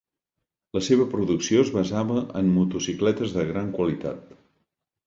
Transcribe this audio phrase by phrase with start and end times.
[0.77, 4.39] La seva producció es basava en motocicletes de gran qualitat.